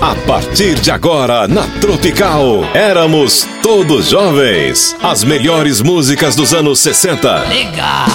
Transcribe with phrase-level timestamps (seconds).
[0.00, 4.96] A partir de agora, na Tropical, éramos todos jovens.
[5.02, 7.40] As melhores músicas dos anos 60.
[7.40, 8.06] Legal.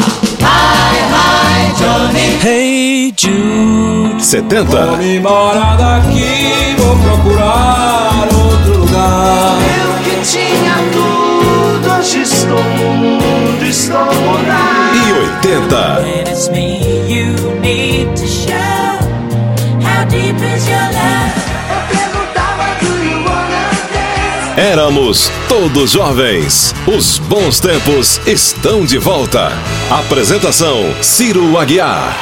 [0.41, 2.39] Hi, hi, Johnny.
[2.43, 4.19] Hey Jude.
[4.19, 4.65] 70.
[4.65, 9.55] Vou me embora daqui, vou procurar outro lugar.
[9.77, 14.97] Eu que tinha tudo, hoje estou mudo, estou mudado.
[15.07, 15.13] E
[15.53, 16.01] 80.
[16.01, 18.55] When it's me you need to show.
[19.83, 21.54] How deep is your love?
[24.57, 26.73] Éramos todos jovens.
[26.87, 29.49] Os bons tempos estão de volta.
[29.91, 32.15] Apresentação: Ciro Aguiar.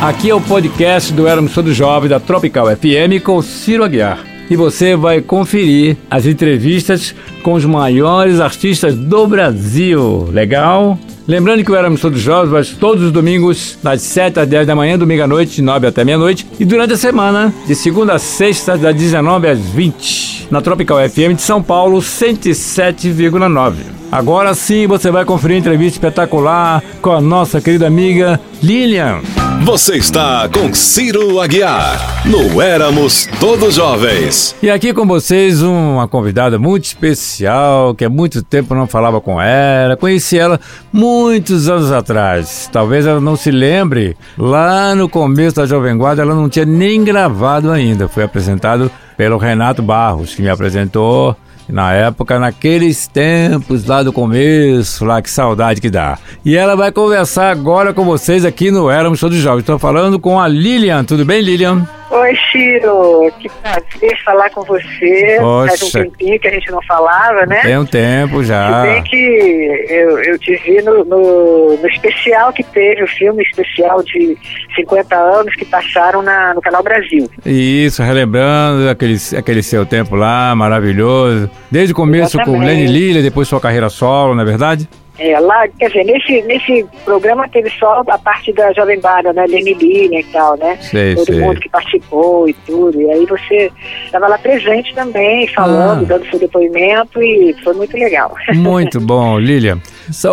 [0.00, 4.31] Aqui é o podcast do Éramos Todos Jovens da Tropical FM com Ciro Aguiar.
[4.52, 10.28] E você vai conferir as entrevistas com os maiores artistas do Brasil.
[10.30, 10.98] Legal?
[11.26, 14.98] Lembrando que o Éramos Todos Jovens todos os domingos, das 7 às 10 da manhã,
[14.98, 16.46] domingo à noite, de 9 até meia-noite.
[16.60, 20.48] E durante a semana, de segunda a sexta, das 19 às 20.
[20.50, 23.72] Na Tropical FM de São Paulo, 107,9.
[24.12, 29.22] Agora sim você vai conferir entrevista espetacular com a nossa querida amiga Lilian.
[29.64, 32.26] Você está com Ciro Aguiar.
[32.26, 34.56] No Éramos Todos Jovens.
[34.60, 39.40] E aqui com vocês uma convidada muito especial, que há muito tempo não falava com
[39.40, 39.96] ela.
[39.96, 40.58] Conheci ela
[40.92, 42.68] muitos anos atrás.
[42.72, 44.16] Talvez ela não se lembre.
[44.36, 48.08] Lá no começo da Jovem Guarda ela não tinha nem gravado ainda.
[48.08, 51.36] Foi apresentado pelo Renato Barros, que me apresentou
[51.68, 56.18] na época, naqueles tempos lá do começo, lá que saudade que dá.
[56.44, 59.60] E ela vai conversar agora com vocês aqui no Éramos Todos Jovens.
[59.60, 61.04] Estou falando com a Lilian.
[61.04, 61.86] Tudo bem, Lilian?
[62.12, 63.32] Oi, Ciro.
[63.40, 65.38] Que prazer falar com você.
[65.38, 66.02] Faz um Poxa.
[66.02, 67.62] tempinho que a gente não falava, né?
[67.62, 68.82] Tem um tempo Se já.
[68.82, 74.02] bem que eu, eu te vi no, no, no especial que teve, o filme especial
[74.02, 74.36] de
[74.76, 77.30] 50 anos que passaram na, no Canal Brasil.
[77.46, 81.50] Isso, relembrando aquele, aquele seu tempo lá, maravilhoso.
[81.70, 82.62] Desde o começo com.
[82.62, 84.86] Lenny Lilha, depois sua carreira solo, não é verdade?
[85.18, 89.44] É, lá, quer dizer, nesse, nesse programa teve só a parte da Jovem Guarda, né?
[89.46, 90.78] Lenny Lilian e tal, né?
[90.80, 91.40] Sei, Todo sei.
[91.40, 93.00] mundo que participou e tudo.
[93.00, 93.70] E aí você
[94.06, 96.06] estava lá presente também, falando, Ah.
[96.06, 98.34] dando seu depoimento e foi muito legal.
[98.54, 99.78] Muito bom, Lilian.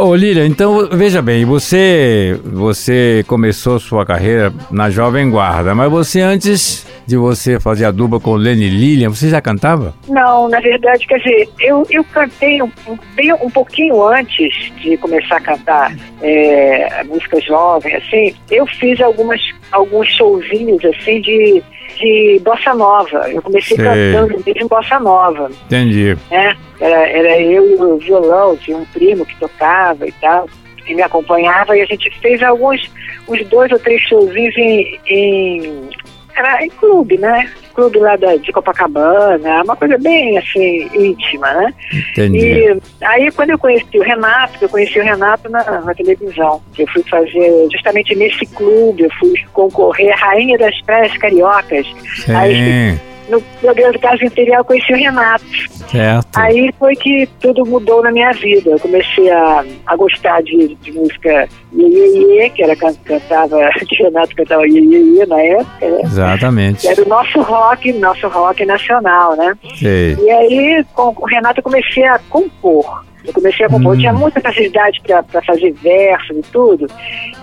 [0.01, 6.22] Ô, Lilian, então veja bem, você você começou sua carreira na Jovem Guarda, mas você
[6.22, 9.95] antes de você fazer a dupla com Lenny Lilian, você já cantava?
[10.07, 12.69] Não, na verdade, quer dizer, eu, eu cantei um,
[13.16, 19.41] bem- um pouquinho antes de começar a cantar é, música jovem, assim, eu fiz algumas,
[19.72, 21.63] alguns showzinhos, assim, de,
[21.97, 23.29] de bossa nova.
[23.29, 23.85] Eu comecei Sei.
[23.85, 26.17] cantando mesmo bossa nova, Entendi.
[26.29, 26.55] né?
[26.79, 30.47] Era, era eu e o violão, tinha um primo que tocava e tal,
[30.88, 32.89] e me acompanhava, e a gente fez alguns,
[33.27, 35.89] uns dois ou três showzinhos em, em
[36.39, 37.50] era em clube, né?
[37.73, 41.73] Clube lá da, de Copacabana, uma coisa bem assim, íntima, né?
[42.11, 42.39] Entendi.
[42.39, 46.61] E aí quando eu conheci o Renato, eu conheci o Renato na, na televisão.
[46.77, 51.88] Eu fui fazer justamente nesse clube, eu fui concorrer à Rainha das Praias Cariocas.
[52.27, 55.45] Aí Sim, no programa do Caso Imperial eu conheci o Renato.
[55.90, 56.28] certo.
[56.35, 58.72] Aí foi que tudo mudou na minha vida.
[58.72, 63.57] Eu comecei a, a gostar de, de música Iê, que era can- cantava,
[63.88, 66.01] que o Renato cantava Iê, Iê, Iê na época, né?
[66.03, 66.88] Exatamente.
[66.88, 69.53] Era o nosso rock, nosso rock nacional, né?
[69.75, 70.16] Sei.
[70.19, 73.03] E aí, com o Renato, eu comecei a compor.
[73.25, 73.94] Eu comecei a compor.
[73.95, 76.88] Eu tinha muita facilidade para fazer versos e tudo.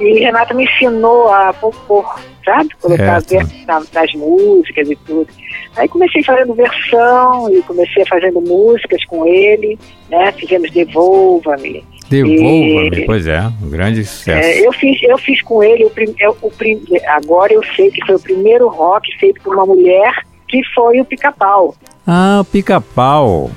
[0.00, 2.70] E Renato me ensinou a compor, sabe?
[2.80, 5.28] Colocar versos na- nas músicas e tudo.
[5.76, 9.78] Aí comecei fazendo versão e comecei fazendo músicas com ele,
[10.08, 10.32] né?
[10.32, 11.84] Fizemos Devolva-me.
[12.08, 14.46] Devolva-me, pois é, um grande sucesso.
[14.48, 17.90] É, eu, fiz, eu fiz com ele o, prim, é, o prim, agora eu sei
[17.90, 20.14] que foi o primeiro rock feito por uma mulher
[20.48, 21.74] que foi o pica-pau.
[22.06, 23.50] Ah, o pica-pau.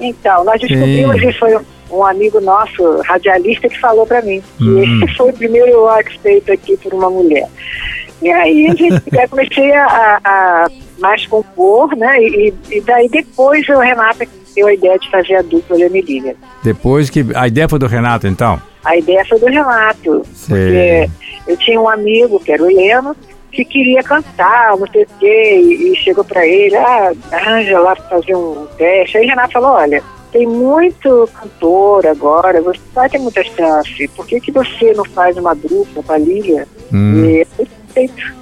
[0.00, 0.68] Então, nós Sim.
[0.68, 1.58] descobrimos, e foi
[1.90, 5.02] um amigo nosso, radialista, que falou para mim que Hum.
[5.04, 7.48] esse foi o primeiro rock feito aqui por uma mulher.
[8.22, 12.20] E aí a gente, comecei a- a mais compor, né?
[12.22, 16.34] E, e daí depois o Renato deu a ideia de fazer a dupla Lilian.
[16.62, 17.24] Depois que.
[17.34, 18.60] A ideia foi do Renato, então?
[18.84, 20.56] A ideia foi do Renato, Sei.
[20.56, 21.10] porque
[21.48, 23.16] eu tinha um amigo, que era o Leno,
[23.50, 27.96] que queria cantar, não sei o quê, e, e chegou para ele, ah, arranja lá
[27.96, 29.18] para fazer um teste.
[29.18, 34.26] Aí o Renato falou, olha, tem muito cantor agora, você vai ter muita chance, por
[34.26, 36.66] que, que você não faz uma dupla com a Lilian?
[36.92, 37.24] Hum.
[37.24, 37.46] E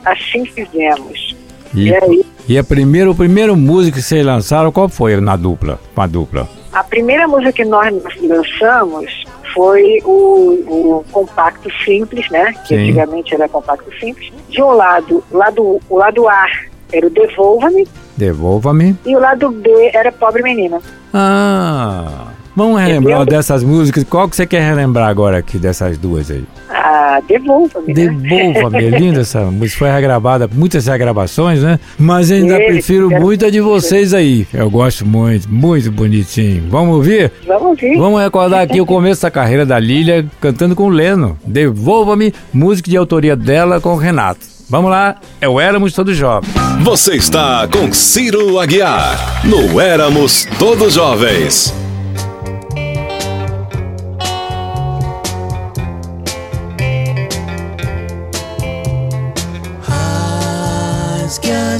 [0.05, 1.37] assim fizemos.
[1.73, 5.37] E, E aí, e a primeira, o primeiro músico que vocês lançaram, qual foi na
[5.37, 5.79] dupla?
[5.95, 6.49] Com a dupla?
[6.73, 9.25] a primeira música que nós lançamos
[9.55, 12.53] foi o, o compacto simples, né?
[12.67, 12.83] Que Sim.
[12.83, 14.33] antigamente era compacto simples.
[14.49, 16.47] De um lado, lado, o lado A
[16.93, 17.87] era o Devolva-me
[18.17, 18.97] Devolva-me.
[19.07, 20.81] e o lado B era Pobre Menina.
[21.13, 23.37] Ah, vamos relembrar Entendeu?
[23.39, 24.05] dessas músicas.
[24.05, 26.45] Qual que você quer relembrar agora aqui dessas duas aí?
[26.71, 27.95] Ah, Devolva-me.
[27.95, 28.09] né?
[28.09, 29.79] Devolva-me, é linda essa música.
[29.79, 31.79] Foi regravada, muitas regravações, né?
[31.99, 34.47] Mas ainda Ele, prefiro quero- muito a de vocês aí.
[34.53, 36.65] Eu gosto muito, muito bonitinho.
[36.71, 37.31] Vamos ouvir?
[37.47, 37.97] Vamos ouvir.
[37.97, 41.39] Vamos recordar aqui o começo da carreira da Lília cantando com o Leno.
[41.47, 44.41] Devolva-me, música de autoria dela com o Renato.
[44.69, 46.51] Vamos lá, é o Éramos Todos Jovens.
[46.83, 51.73] Você está com Ciro Aguiar no Éramos Todos Jovens.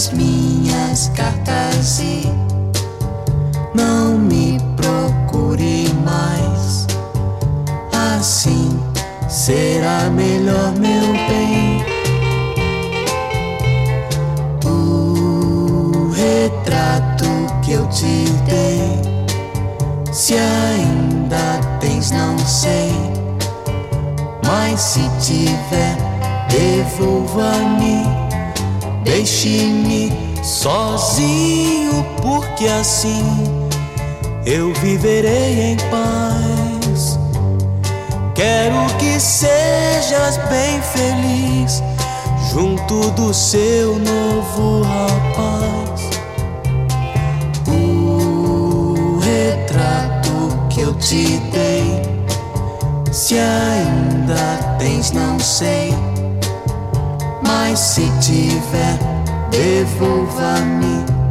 [0.05, 2.31] As minhas cartas e
[3.75, 6.87] não me procure mais.
[8.19, 8.79] Assim
[9.29, 11.85] será melhor, meu bem.
[14.67, 17.25] O retrato
[17.63, 19.01] que eu te dei,
[20.13, 22.93] se ainda tens, não sei.
[24.45, 25.97] Mas se tiver,
[26.51, 28.24] devolva-me.
[29.15, 30.13] Deixe-me
[30.43, 33.23] sozinho, porque assim
[34.45, 37.17] eu viverei em paz.
[38.35, 41.81] Quero que sejas bem feliz
[42.53, 46.01] junto do seu novo rapaz.
[47.69, 52.03] O retrato que eu te dei,
[53.13, 55.95] se ainda tens, não sei.
[57.67, 58.99] Mas se tiver,
[59.51, 61.24] devolva-me.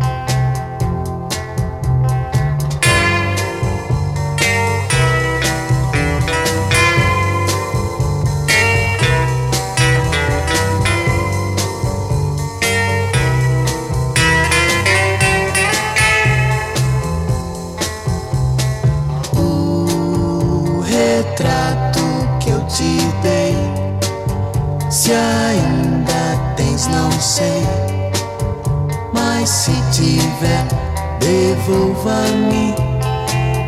[31.63, 32.75] Devolva-me.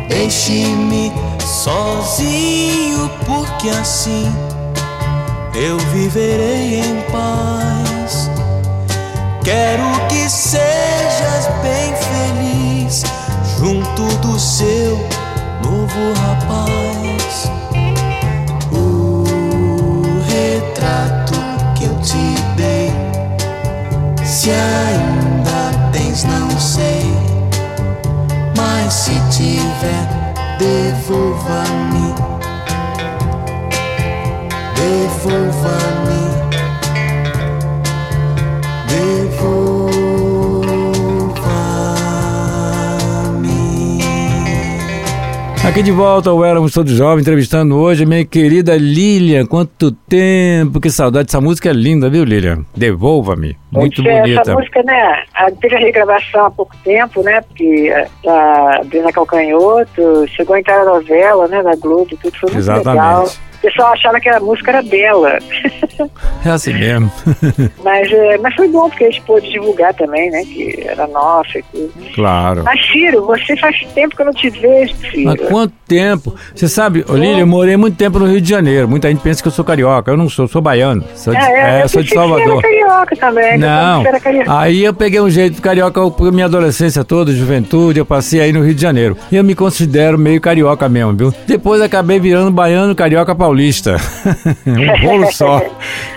[0.08, 4.32] Deixe-me sozinho, porque assim
[5.54, 8.30] eu viverei em paz.
[9.42, 13.02] Quero que sejas bem feliz
[13.58, 14.98] junto do seu
[15.62, 17.50] novo rapaz.
[18.72, 19.24] O
[20.28, 21.34] retrato
[21.74, 22.92] que eu te dei,
[24.24, 24.50] se
[30.58, 31.95] Devolva-me.
[45.76, 49.44] Aqui de volta ao Éramos Todos Jovens, entrevistando hoje a minha querida Lilian.
[49.44, 51.28] Quanto tempo, que saudade.
[51.28, 52.64] Essa música é linda, viu, Lilian?
[52.74, 53.58] Devolva-me.
[53.70, 54.40] Muito Pois é, bonita.
[54.40, 55.24] Essa música, né,
[55.60, 57.92] teve a regravação há pouco tempo, né, porque
[58.26, 62.58] a, a Bruna Calcanhoto chegou a entrar na novela, né, da Globo, tudo foi muito
[62.58, 62.88] Exatamente.
[62.88, 63.28] legal.
[63.66, 65.38] O pessoal achava que a música era dela,
[66.44, 67.10] É assim mesmo.
[67.82, 71.58] mas, é, mas foi bom porque a gente pôde divulgar também, né, que era nossa.
[72.14, 72.62] Claro.
[72.62, 75.24] Mas, Ciro, você faz tempo que eu não te vejo, Ciro.
[75.24, 76.34] Mas quanto tempo?
[76.54, 78.88] Você sabe, Lilian, eu morei muito tempo no Rio de Janeiro.
[78.88, 80.10] Muita gente pensa que eu sou carioca.
[80.10, 81.02] Eu não sou, eu sou baiano.
[81.16, 82.58] Sou de, É, é, eu sou de pensei que Salvador.
[82.58, 83.58] era carioca também.
[83.58, 84.58] Não, era carioca.
[84.58, 88.52] aí eu peguei um jeito de carioca por minha adolescência toda, juventude, eu passei aí
[88.52, 89.16] no Rio de Janeiro.
[89.32, 91.34] E eu me considero meio carioca mesmo, viu?
[91.46, 93.55] Depois acabei virando baiano carioca paulista.
[94.66, 95.62] um rolo só.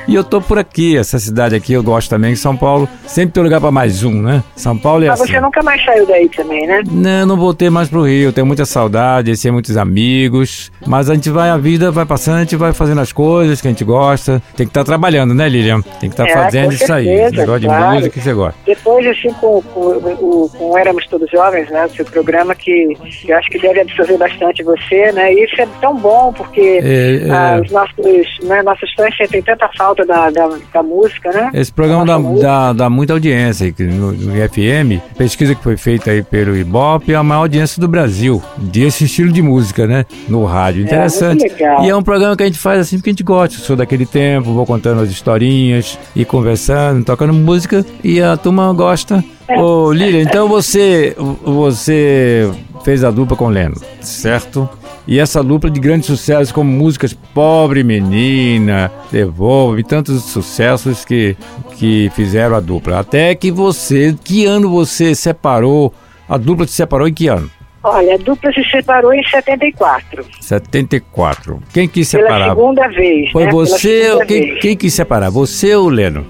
[0.08, 2.36] E eu tô por aqui, essa cidade aqui eu gosto também.
[2.36, 4.44] São Paulo sempre tem lugar pra mais um, né?
[4.56, 5.32] São Paulo é Mas assim.
[5.34, 6.82] você nunca mais saiu daí também, né?
[6.90, 11.30] Não, não voltei mais pro Rio, tenho muita saudade, tem muitos amigos, mas a gente
[11.30, 14.42] vai, a vida vai passando, a gente vai fazendo as coisas que a gente gosta,
[14.56, 15.82] tem que estar trabalhando, né, Lilian?
[16.00, 17.84] Tem que estar É, fazendo com isso aí, esse negócio claro.
[17.90, 18.56] de música que você gosta.
[18.66, 21.88] Depois, assim, com, com, o- com o Éramos Todos Jovens, né?
[21.96, 25.32] Seu programa que eu acho que deve absorver bastante você, né?
[25.34, 27.36] E isso é tão bom, porque É, é.
[27.36, 31.52] ah, os nossos, né, nossos fãs sentem tanta falta da, da, da música, né?
[31.54, 36.24] Esse programa dá, dá, dá muita audiência no, no FM, pesquisa que foi feita aí
[36.24, 40.06] pelo Ibope, é a maior audiência do Brasil, desse estilo de música, né?
[40.28, 40.84] No rádio.
[40.84, 41.42] Interessante.
[41.42, 41.84] muito legal.
[41.84, 43.56] E é um programa que a gente faz assim porque a gente gosta.
[43.56, 48.72] Eu sou daquele tempo, vou contando as historinhas e conversando, tocando música e a turma
[48.74, 49.24] gosta.
[49.58, 52.52] Ô, Lília, então você, você
[52.84, 54.70] fez a dupla com o Leno, certo?
[55.08, 61.36] E essa dupla de grandes sucessos, como músicas Pobre Menina, Devolve, tantos sucessos que,
[61.78, 63.00] que fizeram a dupla.
[63.00, 65.94] Até que você, que ano você separou?
[66.28, 67.50] A dupla se separou em que ano?
[67.82, 70.26] Olha, a dupla se separou em 74.
[70.42, 71.60] 74.
[71.74, 72.50] Quem quis Pela separar?
[72.50, 73.32] segunda vez.
[73.32, 73.50] Foi né?
[73.50, 74.60] Pela você ou quem, vez.
[74.60, 75.30] quem quis separar?
[75.32, 76.26] Você ou o Leno?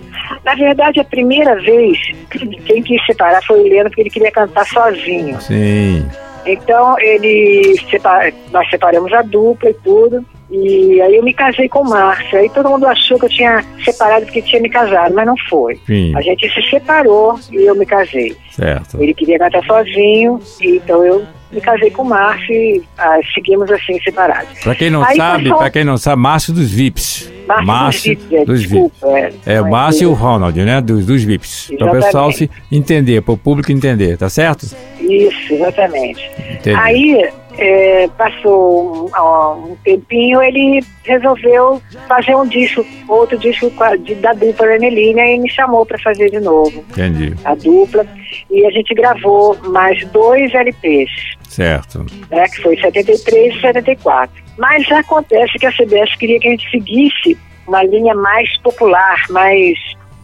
[0.45, 1.97] Na verdade, a primeira vez,
[2.65, 5.41] quem quis separar foi o Leno, porque ele queria cantar sozinho.
[5.41, 6.05] Sim.
[6.45, 10.25] Então, ele separa- nós separamos a dupla e tudo.
[10.51, 12.39] E aí eu me casei com o Márcio.
[12.39, 15.79] Aí todo mundo achou que eu tinha separado porque tinha me casado, mas não foi.
[15.85, 16.11] Sim.
[16.15, 18.35] A gente se separou e eu me casei.
[18.51, 18.97] Certo.
[19.01, 23.99] Ele queria cantar sozinho, então eu me casei com o Márcio e ah, seguimos assim
[24.01, 24.59] separados.
[24.63, 27.31] Pra quem não Aí sabe, passou- pra quem não sabe, Márcio dos VIPs.
[27.63, 29.33] Márcio dos VIPs, é, dos desculpa, é.
[29.45, 30.13] É, o Márcio e o.
[30.13, 30.81] Ronald, né?
[30.81, 31.67] Dos, dos VIPs.
[31.67, 32.05] Para o Exatamente.
[32.05, 34.65] pessoal se entender, para o público entender, tá certo?
[35.09, 36.29] Isso, exatamente.
[36.51, 36.75] Entendi.
[36.79, 43.71] Aí é, passou um, ó, um tempinho, ele resolveu fazer um disco, outro disco
[44.03, 47.33] de- da dupla Renelina e me chamou para fazer de novo Entendi.
[47.43, 48.05] a dupla.
[48.49, 51.09] E a gente gravou mais dois LPs,
[51.49, 52.05] Certo.
[52.29, 54.43] né, que foi 73 e 74.
[54.57, 57.37] Mas acontece que a CBS queria que a gente seguisse
[57.67, 59.77] uma linha mais popular, mais.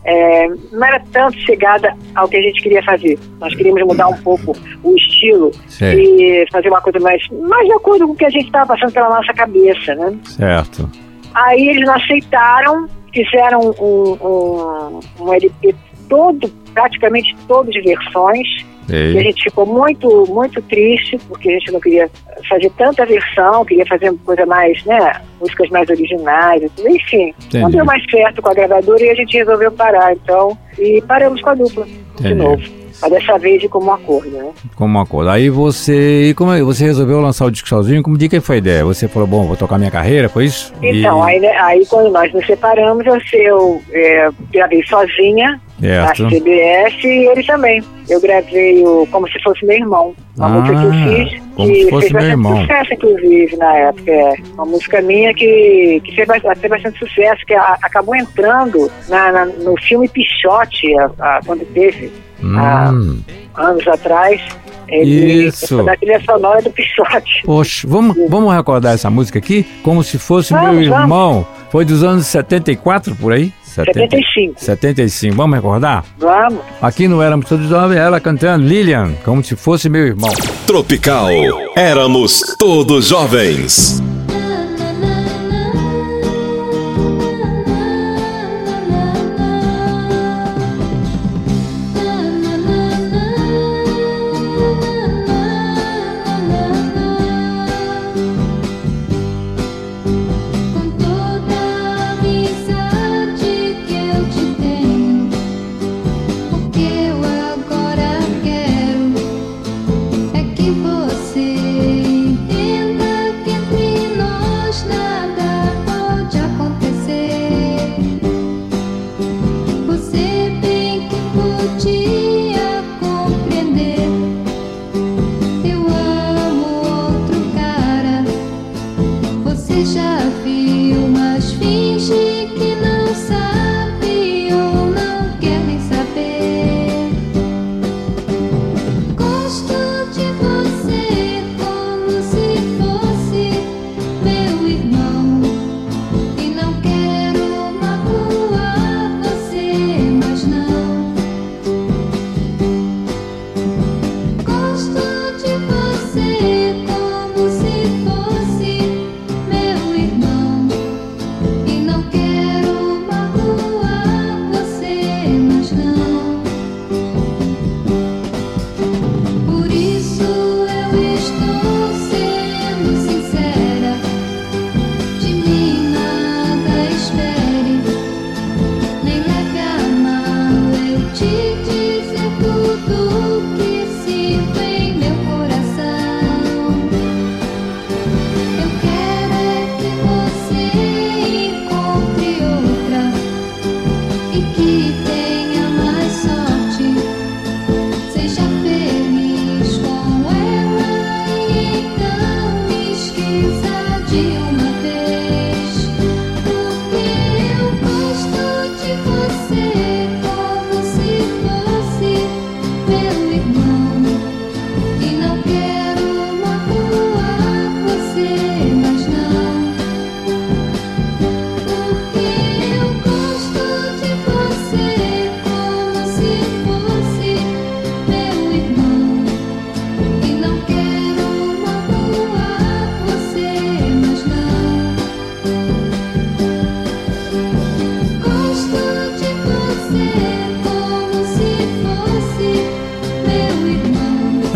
[0.06, 3.18] É, não era tanto chegada ao que a gente queria fazer.
[3.40, 6.44] Nós queríamos mudar um pouco o estilo Sei.
[6.44, 8.94] e fazer uma coisa mais, mais de acordo com o que a gente estava passando
[8.94, 10.16] pela nossa cabeça, né?
[10.24, 10.90] Certo.
[11.34, 15.76] Aí eles não aceitaram, fizeram um, um, um LP
[16.08, 18.48] todo, praticamente todo de versões.
[18.90, 22.10] E a gente ficou muito, muito triste, porque a gente não queria
[22.48, 27.34] fazer tanta versão, queria fazer coisa mais, né, músicas mais originais, enfim.
[27.54, 27.72] Não Entendi.
[27.78, 31.50] deu mais certo com a gravadora e a gente resolveu parar, então, e paramos com
[31.50, 32.36] a dupla de Entendi.
[32.36, 32.85] novo.
[33.02, 34.50] Mas dessa vez de como um acordo, né?
[34.76, 35.32] Como uma coisa.
[35.32, 36.30] Aí você.
[36.30, 38.02] E como é- você resolveu lançar o disco sozinho?
[38.02, 38.86] Como de que foi a ideia?
[38.86, 40.74] Você falou, bom, vou tocar minha carreira, foi isso?
[40.82, 46.08] Então, E- aí, né, aí quando nós nos separamos, eu, eu é, gravei sozinha na
[46.16, 46.30] Certo.
[46.30, 47.84] CBS e ele também.
[48.08, 51.68] Eu gravei o Como Se Fosse Meu Irmão, uma Ah, música que eu fiz, Como
[51.74, 52.62] que Se Fosse fez Meu bastante Irmão.
[52.62, 54.12] sucesso, inclusive, na época.
[54.12, 58.90] É uma música minha que, que fez bastante, fez bastante sucesso, que a- acabou entrando
[59.10, 62.12] na, na- no filme Pichote, a- a- quando teve,
[62.56, 63.20] há Hum.
[63.56, 64.42] anos atrás.
[64.88, 65.82] Ele, Isso.
[65.84, 67.42] Da trilha sonora do Pichote.
[67.44, 69.66] Poxa, vamos, vamos recordar essa música aqui?
[69.82, 71.02] Como se fosse meu Vamos, vamos.
[71.04, 71.48] irmão.
[71.72, 73.52] Foi dos anos 74 por aí?
[73.64, 74.54] 75.
[74.64, 75.36] 75.
[75.36, 76.06] Vamos recordar?
[76.20, 76.60] Vamos.
[76.82, 80.32] Aqui no Éramos Todos Jovens, ela cantando Lilian, como se fosse meu irmão.
[80.68, 81.30] Tropical.
[81.76, 84.02] Éramos todos jovens.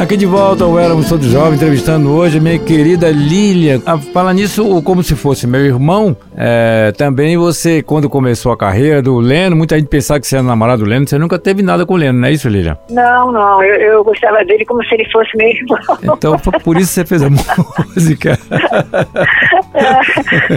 [0.10, 3.80] Aqui de volta ao Éramos Todos Jovens, entrevistando hoje a minha querida Lília.
[3.86, 6.18] Ah, Fala nisso o como se fosse meu irmão.
[6.42, 10.44] É, também você, quando começou a carreira do Leno, muita gente pensava que você era
[10.44, 12.78] namorado do Leno, você nunca teve nada com o Leno, não é isso, Lília?
[12.90, 15.78] Não, não, eu, eu gostava dele como se ele fosse meu irmão.
[16.18, 17.30] Então foi por isso que você fez a
[17.96, 18.40] música.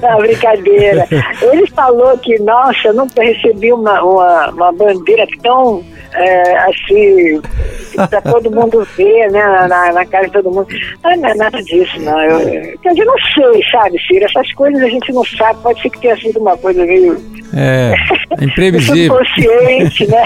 [0.03, 1.07] Não, brincadeira.
[1.41, 5.83] Ele falou que, nossa, eu nunca recebi uma, uma, uma bandeira tão
[6.15, 7.41] é, assim,
[8.09, 10.67] pra todo mundo ver, né, na- na, na cara de todo mundo.
[11.03, 12.21] Mas não é nada disso, não.
[12.23, 14.25] Eu, quer dizer, não sei, sabe, Ciro?
[14.27, 15.59] Essas coisas a gente não sabe.
[15.73, 17.17] Pode ser que tenha sido uma coisa meio
[17.55, 17.95] É,
[18.41, 19.19] imprevisível.
[19.35, 20.23] subconsciente, né?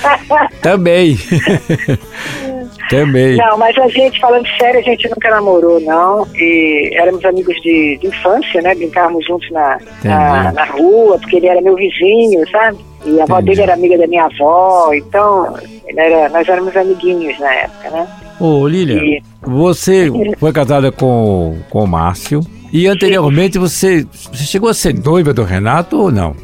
[0.62, 1.16] Também.
[2.90, 3.36] Também.
[3.36, 6.26] Não, mas a gente, falando sério, a gente nunca namorou, não.
[6.34, 8.74] E éramos amigos de, de infância, né?
[8.74, 12.78] Brincávamos juntos na, na, na rua, porque ele era meu vizinho, sabe?
[13.04, 13.50] E a avó Entendi.
[13.50, 15.54] dele era amiga da minha avó, então
[15.86, 18.08] ele era, nós éramos amiguinhos na época, né?
[18.40, 22.40] Ô, Lília, E- você foi casada com, com o Márcio.
[22.72, 26.34] E anteriormente você, você chegou a ser noiva do Renato ou não?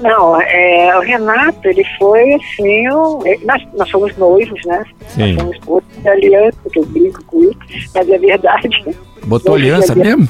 [0.00, 4.82] Não, é, o Renato, ele foi assim, um, ele- nós, nós somos noivos, né?
[5.08, 5.34] Sim.
[5.34, 8.96] Nós somos outros de aliança, que eu brinco com isso, mas é verdade.
[9.24, 10.26] Botou aliança mesmo?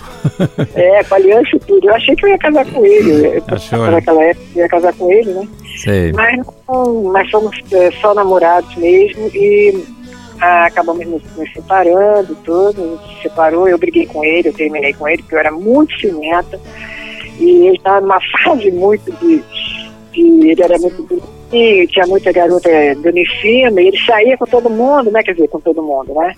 [0.75, 1.88] É, com aliança e tudo.
[1.88, 3.40] Eu achei que eu ia casar com ele.
[3.46, 3.90] Achou, né?
[3.92, 5.49] naquela época eu ia casar com ele, né?
[5.76, 6.12] Sei.
[6.12, 9.84] Mas não, nós somos é, só namorados mesmo e
[10.40, 12.82] ah, acabamos nos, nos separando, tudo.
[12.82, 15.50] A gente se separou, eu briguei com ele, eu terminei com ele, porque eu era
[15.52, 16.59] muito ciumenta.
[17.38, 19.42] E ele estava numa fase muito de,
[20.12, 20.50] de.
[20.50, 22.68] Ele era muito bonitinho, tinha muita garota
[23.40, 25.23] cima, e ele saía com todo mundo, né?
[25.23, 26.35] Quer dizer, com todo mundo, né?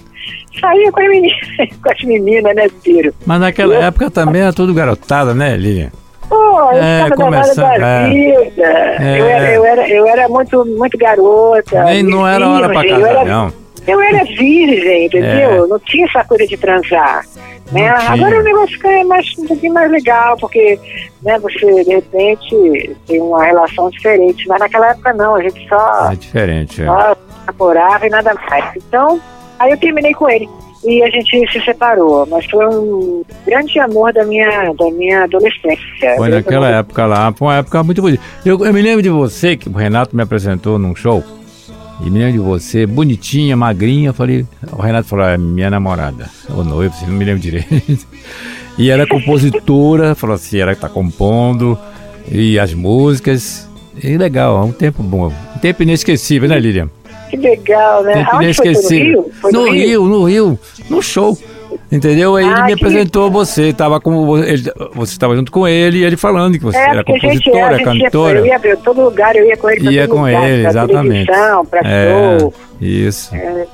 [0.61, 1.39] Saía com as meninas,
[1.83, 3.15] com as meninas, né, Ciro?
[3.27, 5.93] Mas naquela época também era tudo garotada, né, Lília?
[6.29, 8.09] Pô, eu É, estava começando, da é.
[8.09, 8.63] vida.
[8.63, 9.21] É.
[9.21, 11.85] Eu, era, eu, era, eu era muito, muito garota.
[11.85, 13.62] Nem não era hora pra virgem, eu casar, era, não.
[13.87, 15.65] Eu era virgem, entendeu?
[15.65, 15.67] É.
[15.67, 17.25] Não tinha essa coisa de transar.
[17.71, 17.89] Né?
[17.89, 20.79] Agora o negócio fica mais, um pouquinho mais legal, porque
[21.23, 24.47] né, você, de repente, tem uma relação diferente.
[24.47, 26.87] Mas naquela época não, a gente só, É diferente, é.
[26.87, 27.17] só
[27.47, 28.77] namorava e nada mais.
[28.77, 29.21] Então,
[29.59, 30.49] aí eu terminei com ele.
[30.85, 36.17] E a gente se separou, mas foi um grande amor da minha, da minha adolescência.
[36.17, 38.23] Foi naquela época lá, foi uma época muito bonita.
[38.45, 41.23] Eu, eu me lembro de você, que o Renato me apresentou num show.
[42.05, 44.11] E me lembro de você, bonitinha, magrinha.
[44.11, 46.29] Eu falei, o Renato falou, é minha namorada.
[46.51, 48.07] Ou noiva, assim, não me lembro direito.
[48.79, 51.79] E era compositora, falou assim, ela tá compondo.
[52.31, 53.69] E as músicas.
[54.03, 55.31] E legal, é um tempo bom.
[55.55, 56.89] Um tempo inesquecível, né, Lilian?
[57.29, 58.15] Que legal, né?
[58.15, 58.65] Tempo Aonde foi?
[58.65, 59.23] No inesquecível.
[59.23, 59.33] Rio?
[59.41, 61.39] Foi no Rio, no Rio, no show.
[61.91, 62.37] Entendeu?
[62.37, 64.63] Aí ele Ah, me que apresentou você, tava com ele,
[64.95, 67.87] você estava junto com ele e ele falando que você É, era gente, compositora, gente
[67.99, 68.39] ia, cantora.
[68.39, 71.27] eu ia pra todo lugar, eu ia com ele Ia com lugar, ele, pra exatamente.
[71.27, 72.55] televisão, pra É, show.
[72.81, 73.35] isso.
[73.35, 73.67] É.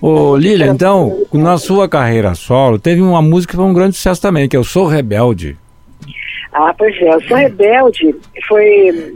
[0.00, 4.20] Ô, Lília, então, na sua carreira solo, teve uma música que foi um grande sucesso
[4.20, 5.56] também, que é Eu Sou Rebelde.
[6.52, 8.14] Ah, pois é, eu sou rebelde.
[8.48, 9.14] Foi,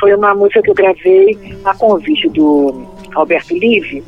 [0.00, 2.82] foi uma música que eu gravei a convite do
[3.14, 4.02] Alberto Live.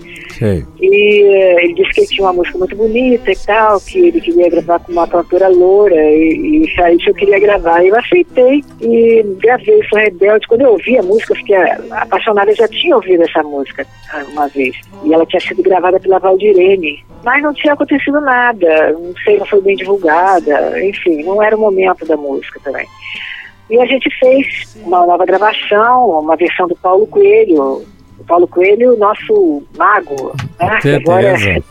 [0.80, 4.48] E eh, ele disse que tinha uma música muito bonita e tal, que ele queria
[4.48, 7.84] gravar com uma cantora loura, e, e aí eu queria gravar.
[7.84, 10.46] Eu aceitei e gravei Sou Rebelde.
[10.48, 11.56] Quando eu ouvi a música, eu fiquei
[11.90, 12.50] apaixonada.
[12.50, 14.76] Eu já tinha ouvido essa música ah, uma vez.
[15.04, 17.04] E ela tinha sido gravada pela Valdirene.
[17.22, 21.60] Mas não tinha acontecido nada, não sei, não foi bem divulgada, enfim, não era o
[21.60, 22.86] momento da música também.
[23.68, 27.84] E a gente fez uma nova gravação, uma versão do Paulo Coelho.
[28.20, 30.78] O Paulo Coelho, nosso mago, né?
[30.96, 31.62] agora é.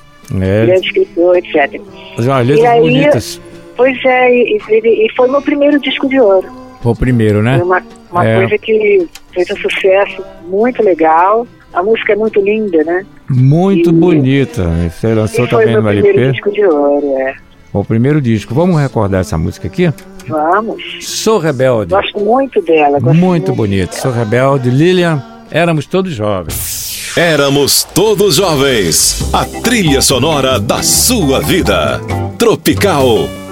[0.42, 1.82] É, grande escritor, etc.
[2.18, 3.42] as E aí- bonitas.
[3.78, 6.48] Pois é, e, e- foi meu primeiro disco de ouro.
[6.82, 7.58] Foi o primeiro, né?
[7.58, 8.36] Foi uma, uma É.
[8.40, 11.48] coisa que fez um sucesso muito legal.
[11.74, 13.06] A música é muito linda, né?
[13.30, 14.68] Muito E- bonita.
[14.90, 16.32] Você lançou e foi também meu no primeiro LP.
[16.34, 17.36] disco de ouro, é.
[17.72, 18.54] O primeiro disco.
[18.54, 19.92] Vamos recordar essa música aqui?
[20.28, 20.82] Vamos.
[21.02, 21.92] Sou Rebelde.
[21.94, 23.00] Gosto muito dela.
[23.00, 23.94] Gosto Muito bonito.
[23.94, 24.70] Sou Rebelde.
[24.70, 27.14] Lilian, éramos todos jovens.
[27.16, 29.30] Éramos todos jovens.
[29.34, 32.00] A trilha sonora da sua vida.
[32.38, 33.49] Tropical.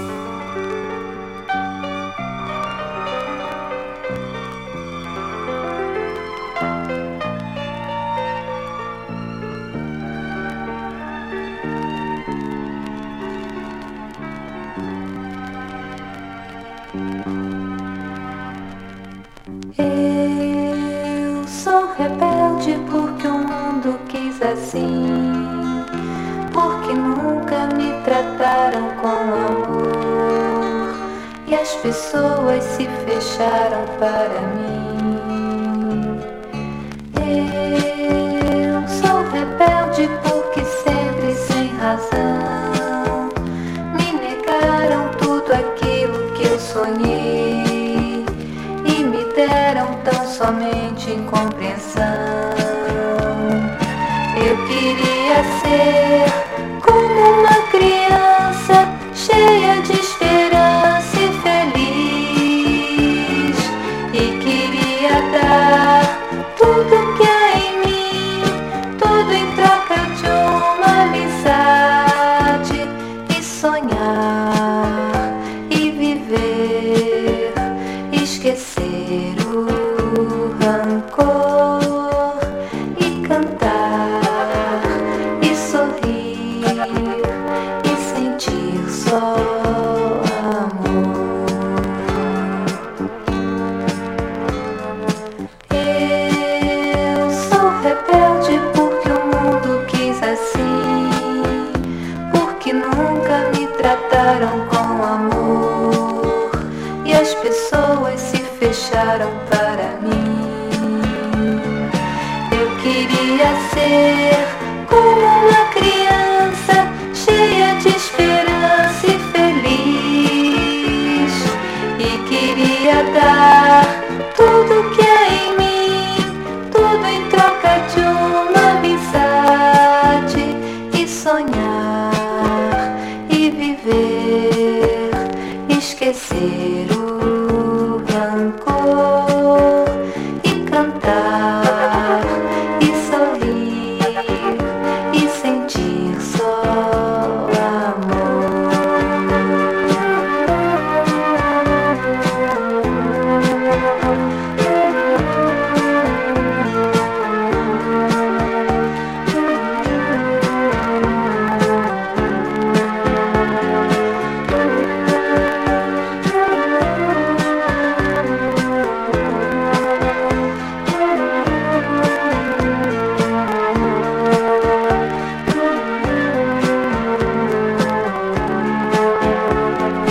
[31.82, 34.87] Pessoas se fecharam para mim.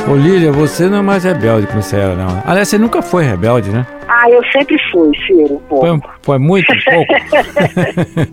[0.09, 2.40] Ô Lília, você não é mais rebelde como você era, não.
[2.47, 3.85] Aliás, você nunca foi rebelde, né?
[4.07, 5.61] Ah, eu sempre fui, Ciro.
[5.69, 5.81] Pô.
[5.81, 7.12] Foi, um- foi muito pouco.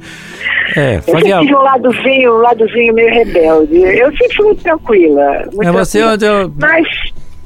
[0.78, 1.40] é, Eu fazia.
[1.40, 3.82] tive um ladozinho, um ladozinho meio rebelde.
[3.82, 5.44] Eu sempre fui muito tranquila.
[5.54, 6.14] Muito É você tranquila.
[6.14, 6.54] onde eu.
[6.62, 6.88] Mas,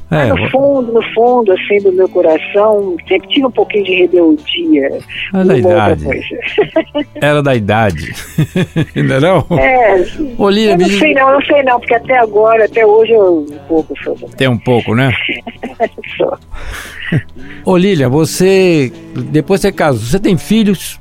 [0.09, 4.99] É, no fundo, no fundo, assim, do meu coração, sempre tive um pouquinho de rebeldia.
[5.33, 6.05] É da idade.
[7.21, 8.13] Era da idade.
[8.95, 9.45] Ainda não?
[9.59, 10.05] É,
[10.37, 13.45] Ô Lília, eu não sei não, não sei não, porque até agora, até hoje eu
[13.49, 14.15] um pouco sou.
[14.37, 15.11] Tem um pouco, né?
[16.17, 16.37] sou.
[17.65, 18.91] Ô Lília, você.
[19.29, 20.01] Depois você casou.
[20.01, 20.99] Você tem filhos?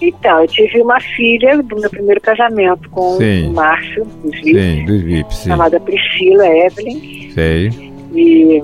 [0.00, 3.48] Então, eu tive uma filha do meu primeiro casamento com Sim.
[3.48, 7.32] o Márcio, dos Vips, Sim, dos VIPs, chamada Priscila Evelyn.
[7.32, 7.87] Sei.
[8.14, 8.62] E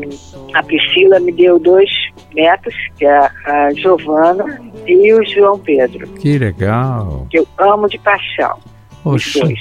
[0.54, 1.90] a Priscila me deu dois
[2.35, 7.26] netos, que é a Giovana e o João Pedro, Que legal.
[7.30, 8.59] que eu amo de paixão.
[9.04, 9.40] Os Oxa.
[9.40, 9.59] dois.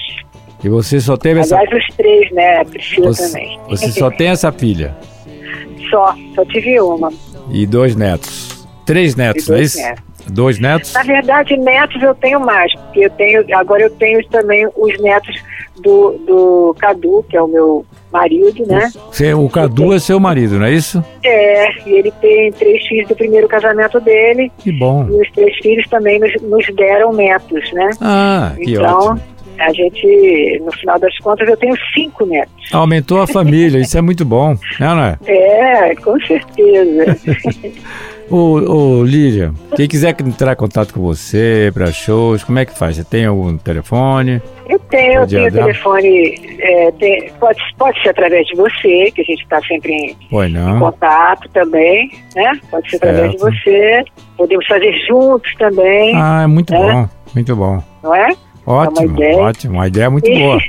[0.63, 1.57] E você só teve essa.
[1.57, 2.61] Aliás, os três, né?
[2.61, 3.59] A Priscila Você, também.
[3.69, 4.95] você só tem essa filha.
[5.89, 7.11] Só, só tive uma.
[7.51, 8.65] E dois netos.
[8.85, 9.83] Três netos, não é dois isso?
[9.83, 10.03] netos.
[10.31, 10.93] Dois netos?
[10.93, 15.35] Na verdade, netos eu tenho mais, porque eu tenho, agora eu tenho também os netos
[15.81, 18.89] do, do Cadu, que é o meu marido, né?
[19.11, 21.03] Você, o Cadu é seu marido, não é isso?
[21.23, 25.05] É, e ele tem três filhos do primeiro casamento dele, Que bom.
[25.09, 27.89] e os três filhos também nos, nos deram netos, né?
[27.99, 29.21] Ah, que então, ótimo.
[29.59, 32.53] a gente, no final das contas, eu tenho cinco netos.
[32.71, 35.17] Aumentou a família, isso é muito bom, né, não é?
[35.25, 37.17] É, com certeza.
[38.29, 38.53] Ô,
[38.99, 42.95] ô Lília, quem quiser entrar em contato com você para shows, como é que faz?
[42.95, 44.41] Você tem algum telefone?
[44.67, 49.23] Eu tenho, eu tenho telefone, é, tem- pode, pode ser através de você, que a
[49.25, 50.15] gente está sempre em,
[50.47, 52.53] em contato também, né?
[52.71, 53.53] Pode ser através de Certo.
[53.55, 54.03] você.
[54.37, 56.77] Podemos fazer juntos também, Ah, é muito É?
[56.93, 57.83] bom, muito bom.
[58.01, 58.29] não é?
[58.65, 59.37] Ótimo, ideia.
[59.37, 59.73] ótimo.
[59.75, 60.57] Uma ideia muito E- boa.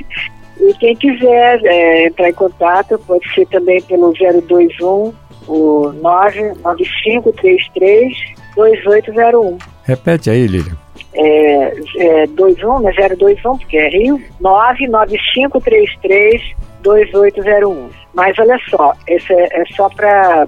[0.57, 5.13] E quem quiser é, entrar em contato, pode ser também pelo 021
[5.47, 9.57] o 99533 2801.
[9.83, 10.73] Repete aí, Lília.
[11.13, 12.91] É, é 21, né?
[12.91, 16.41] 021, porque é Rio, 99533
[16.81, 17.89] 2801.
[18.13, 20.47] Mas olha só, esse é, é só para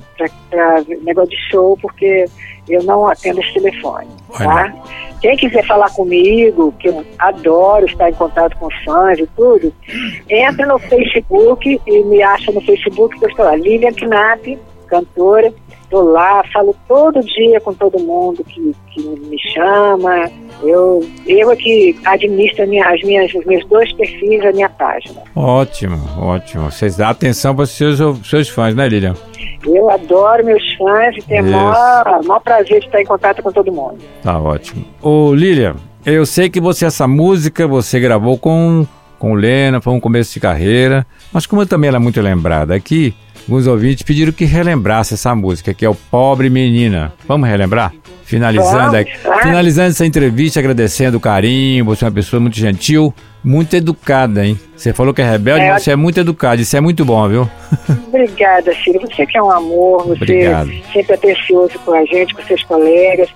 [1.04, 2.26] negócio de show, porque
[2.70, 4.08] eu não atendo esse telefone,
[4.38, 4.74] tá?
[5.22, 9.74] Quem quiser falar comigo, que eu adoro estar em contato com os fãs e tudo,
[10.30, 15.54] entra no Facebook e me acha no Facebook, que eu estou lá, Lilian Knapp, cantora.
[15.84, 20.30] Estou lá, falo todo dia com todo mundo que, que me chama.
[20.62, 25.22] Eu, eu é que administro minha- as minhas, os meus dois perfis, a minha página.
[25.34, 26.70] Ótimo, ótimo.
[26.70, 29.14] Vocês dão atenção para os seus, seus fãs, né, Lília?
[29.66, 33.52] Eu adoro meus fãs e tenho o maior, maior prazer de estar em contato com
[33.52, 33.98] todo mundo.
[34.22, 34.84] Tá ótimo.
[35.02, 35.74] Ô, Lília,
[36.06, 38.86] Eu sei que você, essa música, você gravou com,
[39.20, 42.74] com o Lena, foi um começo de carreira, mas como também ela é muito lembrada
[42.74, 43.14] aqui,
[43.48, 47.14] alguns ouvintes pediram que relembrasse essa música, que é o Pobre Menina.
[47.28, 47.94] Vamos relembrar?
[48.24, 53.74] Finalizando, aqui- finalizando essa entrevista, agradecendo o carinho, você é uma pessoa muito gentil, muito
[53.74, 54.60] educada, hein?
[54.76, 57.26] Você falou que é rebelde, É, mas você é muito educado, isso é muito bom,
[57.30, 57.50] viu?
[58.10, 59.00] Obrigada, Ciro.
[59.00, 60.70] Você que é um amor, você Obrigado.
[60.92, 63.30] sempre é atencioso com a gente, com seus colegas.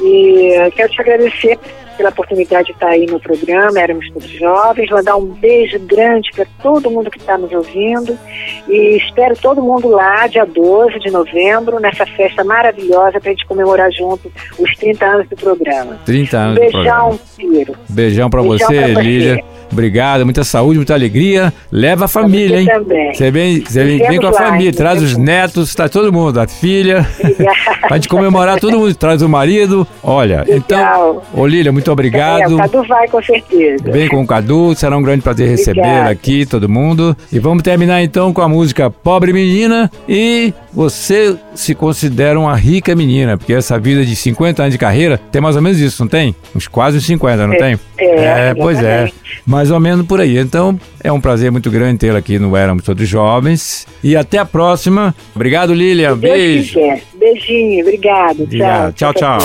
[0.00, 1.58] E quero te agradecer
[2.00, 6.46] pela oportunidade de estar aí no programa, éramos todos jovens, mandar um beijo grande para
[6.62, 8.18] todo mundo que está nos ouvindo
[8.66, 13.46] e espero todo mundo lá, dia 12 de novembro, nessa festa maravilhosa para a gente
[13.46, 16.00] comemorar junto os 30 anos do programa.
[16.06, 17.10] 30 Um anos do programa.
[17.10, 17.76] beijão, Ciro.
[17.90, 19.02] Beijão Beijão você, pra
[19.34, 19.44] você.
[19.72, 21.52] Obrigado, muita saúde, muita alegria.
[21.70, 22.66] Leva a família, você hein?
[22.66, 23.14] também.
[23.14, 26.40] Você vem, você vem, vem com a lá, família, traz os netos, tá todo mundo,
[26.40, 27.06] a filha.
[27.18, 27.50] Obrigada.
[27.88, 29.86] Pra gente comemorar todo mundo, traz o marido.
[30.02, 31.24] Olha, então, Legal.
[31.34, 32.54] ô Lília, muito É, obrigado.
[32.54, 33.90] o Cadu vai com certeza.
[33.90, 36.10] Vem com o Cadu, será um grande prazer receber Obrigada.
[36.10, 37.16] aqui todo mundo.
[37.32, 39.90] E vamos terminar então com a música Pobre Menina.
[40.08, 45.18] E você se considera uma rica menina, porque essa vida de 50 anos de carreira
[45.30, 46.34] tem mais ou menos isso, não tem?
[46.54, 47.80] Uns quase uns 50, não É, tem?
[47.98, 49.10] é, pois é.
[49.46, 50.38] Mais ou menos por aí.
[50.38, 53.86] Então, é um prazer muito grande tê-la aqui no Éramos Todos Jovens.
[54.02, 55.14] E até a próxima.
[55.34, 55.74] Obrigado.
[55.74, 56.74] Deus Beijo.
[56.78, 57.02] quiser.
[57.18, 58.42] Beijinho, obrigado.
[58.42, 58.92] Obrigado.
[58.94, 59.38] Tchau, tchau.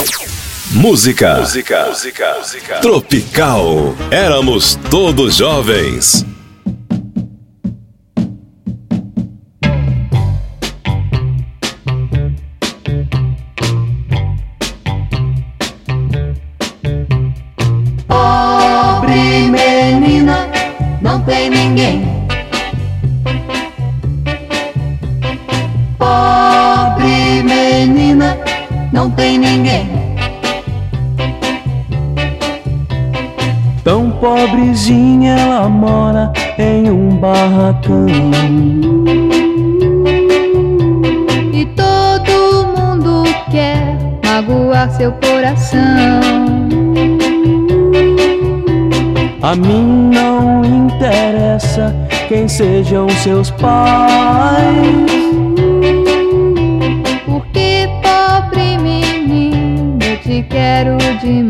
[0.71, 1.37] Música.
[1.39, 1.85] Música.
[1.87, 2.79] Música.
[2.81, 3.95] Tropical.
[4.11, 6.25] Éramos todos jovens.
[21.05, 22.03] Não tem ninguém.
[25.99, 28.35] Pobre menina,
[28.91, 29.87] não tem ninguém.
[33.83, 38.07] Tão pobrezinha ela mora em um barracão.
[41.53, 46.54] E todo mundo quer magoar seu coração.
[49.45, 51.95] A mim não interessa
[52.27, 54.57] quem sejam seus pais.
[57.27, 61.44] Porque, pobre menino, eu te quero demais.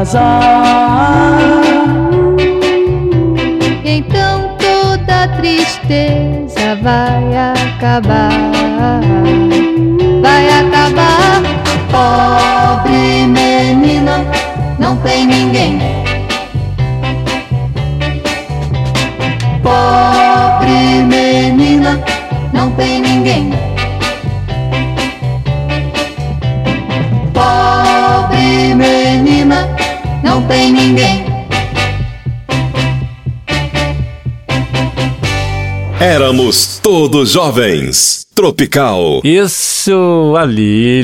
[0.00, 1.38] Casar.
[3.84, 8.29] Então toda tristeza vai acabar.
[37.10, 38.24] Todos jovens.
[38.36, 39.20] Tropical.
[39.24, 40.44] Isso, a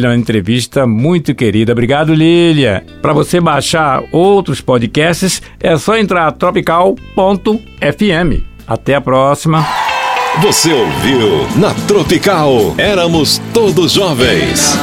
[0.06, 1.72] uma entrevista muito querida.
[1.72, 2.86] Obrigado, Lília.
[3.02, 6.94] Para você baixar outros podcasts, é só entrar tropical.fm.
[8.68, 9.66] Até a próxima.
[10.42, 12.76] Você ouviu na Tropical.
[12.78, 14.76] Éramos todos jovens.